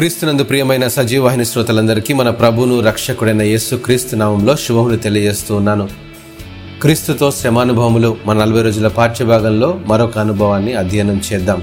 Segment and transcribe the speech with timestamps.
[0.00, 5.88] క్రీస్తునందు ప్రియమైన సజీవాహిని శ్రోతలందరికీ మన ప్రభును రక్షకుడైన యేసు క్రీస్తు నామంలో శుభములు తెలియజేస్తూ ఉన్నాను.
[6.82, 11.62] క్రీస్తుతో శ్రమానుభవములు మన నలభై రోజుల పాఠ్యభాగంలో మరొక అనుభవాన్ని అధ్యయనం చేద్దాం.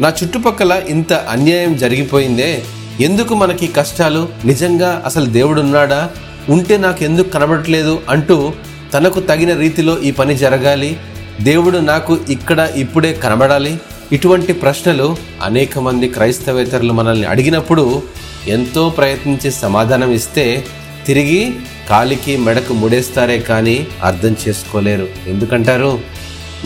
[0.00, 2.62] నా చుట్టుపక్కల ఇంత అన్యాయం జరిగిపోయిందే
[3.00, 4.28] ఎందుకు మనకి కష్టాలు?
[4.44, 6.10] నిజంగా అసలు దేవుడున్నాడా?
[6.48, 8.52] ఉంటే నాకు ఎందుకు కనబడట్లేదు అంటూ
[8.94, 10.96] తనకు తగిన రీతిలో ఈ పని జరగాలి?
[11.40, 13.80] దేవుడు నాకు ఇక్కడ ఇప్పుడే కనబడాలి?
[14.12, 18.02] ఇటువంటి ప్రశ్నలు అనేక మంది క్రైస్తవేతరులు మనల్ని అడిగినప్పుడు
[18.48, 20.64] ఎంతో ప్రయత్నించి సమాధానం ఇస్తే
[21.06, 21.54] తిరిగి
[21.90, 25.08] కాలికి మెడకు ముడేస్తారే కానీ అర్థం చేసుకోలేరు.
[25.26, 25.98] ఎందుకంటారు?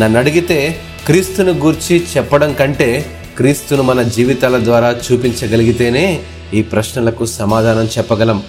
[0.00, 3.06] నన్ను అడిగితే క్రీస్తును గూర్చి చెప్పడం కంటే
[3.36, 6.22] క్రీస్తును మన జీవితాల ద్వారా చూపించగలిగితేనే
[6.54, 8.42] ఈ ప్రశ్నలకు సమాధానం చెప్పగలం.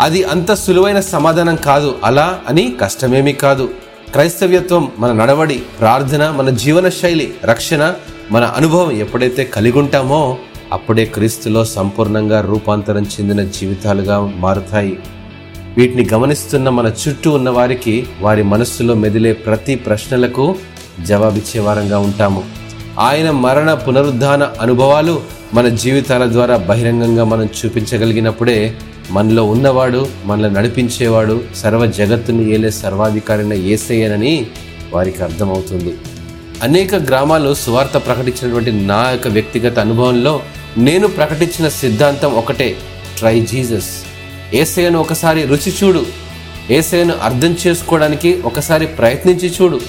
[0.00, 1.98] అది అంత సులువైన సమాధానం కాదు.
[2.04, 3.70] అలా అని కష్టమేమీ కాదు.
[4.12, 7.94] క్రైస్తవ్యత్వం మన నడవడి ప్రార్థన మన జీవన శైలి రక్షణ
[8.30, 10.38] మన అనుభవం ఎప్పుడైతే కలిగి ఉంటామో
[10.72, 14.98] అప్పుడే క్రీస్తులో సంపూర్ణంగా రూపాంతరం చెందిన జీవితాలుగా మారుతాయి.
[15.76, 20.56] వీటిని గమనిస్తున్న మన చుట్టూ ఉన్న వారికి వారి మనస్సులో మెదిలే ప్రతి ప్రశ్నలకు
[21.04, 22.44] జవాబిచ్చే వారంగా ఉంటాము.
[22.98, 25.22] ఆయన మరణ పునరుద్ధాన అనుభవాలు
[25.54, 28.76] మన జీవితాల ద్వారా బహిరంగంగా మనం చూపించగలిగినప్పుడే
[29.10, 34.46] మనలో ఉన్నవాడు మనల్ని నడిపించేవాడు సర్వ జగత్తును ఏలే సర్వాధికారిన ఏసయ్యనని
[34.92, 35.94] వారికి అర్థమవుతుంది.
[36.62, 40.40] అనేక గ్రామాలు సువార్త ప్రకటించినటువంటి నా యొక్క వ్యక్తిగత అనుభవంలో
[40.78, 42.76] నేను ప్రకటించిన సిద్ధాంతం ఒకటే
[43.18, 43.90] ట్రై జీసస్
[44.54, 46.06] ఏసయ్యను ఒకసారి రుచి చూడు.
[46.70, 49.80] ఏసయ్యను అర్థం చేసుకోవడానికి ఒకసారి ప్రయత్నించి చూడు.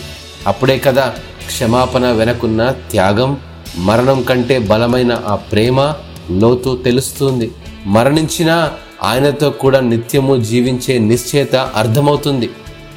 [0.47, 1.13] అప్పుడే కదా
[1.47, 3.37] క్షమాపణ వెనకున్న త్యాగం
[3.77, 5.93] మరణం కంటే బలమైన ఆ ప్రేమ
[6.31, 7.51] లోతు తెలుస్తుంది.
[7.85, 8.71] మరణించినా
[9.03, 12.49] ఆయనతో కూడా నిత్యము జీవించే నిశ్చయత అర్థమవుతుంది.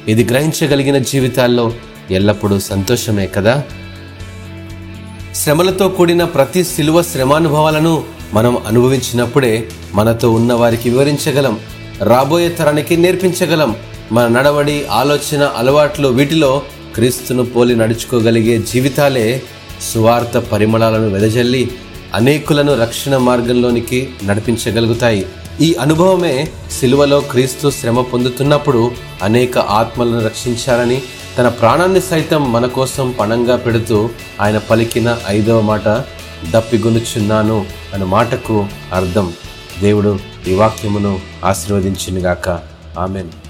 [0.07, 1.73] ఇది గ్రహించగలిగిన జీవితాల్లో
[2.11, 3.63] ఎల్లప్పుడూ సంతోషమే కదా?
[5.35, 11.59] శ్రమలతో కూడిన ప్రతి శిలువ శ్రమానుభవాలను మనం అనుభవించినప్పుడే మనతో ఉన్న వారికి వివరించగలం.
[12.01, 13.75] రాబోయే తరానికి నేర్పించగలం.
[14.11, 16.61] మన నడవడి ఆలోచన అలవాట్లు వీటిలో
[16.95, 19.41] క్రీస్తును పోలి నడుచుకోగలిగే జీవితాలే
[19.93, 21.71] సువార్త పరిమళాలను వెదజల్లి
[22.15, 25.25] అనేకులను రక్షణ మార్గంలోనికి నడిపించగలుగుతాయి.
[25.61, 28.91] ఈ అనుభవమే సిలువలో క్రీస్తు శ్రమ పొందుతున్నప్పుడు
[29.23, 31.01] అనేక ఆత్మలను రక్షించాలని
[31.37, 34.09] తన ప్రాణాన్ని సైతం మన కోసం పణంగా పెడుతూ
[34.41, 35.87] ఆయన పలికిన ఐదవ మాట
[36.51, 39.33] దప్పిగొనుచున్నాను అనే మాటకు అర్థం.
[39.81, 42.49] దేవుడు ఈ వాక్యమును ఆశీర్వదించినగాక.
[42.99, 43.42] ఆమెను.